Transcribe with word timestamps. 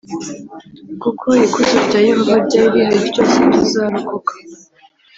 kuko 1.01 1.27
ikuzo 1.45 1.77
rya 1.85 1.99
Yehova 2.07 2.35
ryari 2.45 2.69
rihari 2.73 2.99
ryose 3.09 3.37
tuzarokoka 3.53 4.33